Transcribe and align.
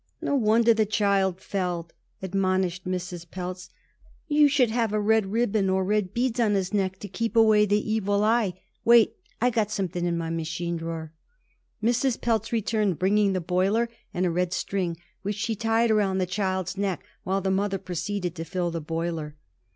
"No 0.19 0.33
wonder 0.35 0.73
the 0.73 0.87
child 0.87 1.39
fell," 1.39 1.87
admonished 2.23 2.87
Mrs. 2.87 3.29
Pelz. 3.29 3.69
"You 4.27 4.47
should 4.47 4.71
have 4.71 4.93
a 4.93 4.99
red 4.99 5.27
ribbon 5.27 5.69
or 5.69 5.83
red 5.83 6.11
beads 6.11 6.39
on 6.39 6.55
his 6.55 6.73
neck 6.73 6.97
to 7.01 7.07
keep 7.07 7.35
away 7.35 7.67
the 7.67 7.77
evil 7.91 8.23
eye. 8.23 8.59
Wait. 8.83 9.13
I 9.39 9.51
got 9.51 9.69
something 9.69 10.03
in 10.07 10.17
my 10.17 10.31
machine 10.31 10.75
drawer." 10.77 11.13
Mrs. 11.83 12.19
Pelz 12.19 12.51
returned, 12.51 12.97
bringing 12.97 13.33
the 13.33 13.41
boiler 13.41 13.89
and 14.11 14.25
a 14.25 14.31
red 14.31 14.53
string, 14.53 14.97
which 15.21 15.35
she 15.35 15.55
tied 15.55 15.91
about 15.91 16.17
the 16.17 16.25
child's 16.25 16.77
neck 16.79 17.03
while 17.23 17.41
the 17.41 17.51
mother 17.51 17.77
proceeded 17.77 18.33
to 18.33 18.43
fill 18.43 18.71
the 18.71 18.81
boiler. 18.81 19.35